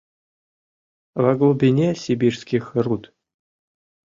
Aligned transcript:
Во 1.23 1.35
глубине 1.35 1.93
сибирских 1.93 2.71
руд 2.73 3.13